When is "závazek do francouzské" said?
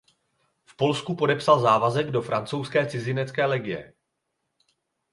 1.59-2.85